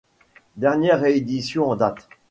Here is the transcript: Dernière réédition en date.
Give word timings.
Dernière 0.55 0.99
réédition 0.99 1.69
en 1.69 1.75
date. 1.75 2.09